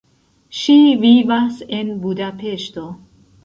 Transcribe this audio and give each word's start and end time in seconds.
Ŝi 0.59 0.77
vivas 1.03 1.61
en 1.83 1.95
Budapeŝto. 2.07 2.91